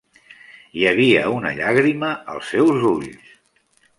Hi 0.79 0.85
havia 0.91 1.25
una 1.33 1.51
llàgrima 1.59 2.11
als 2.37 2.49
seus 2.55 2.87
ulls. 2.95 3.31